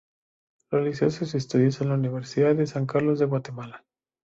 [0.71, 3.85] Realizó sus estudios en la Universidad de San Carlos de Guatemala.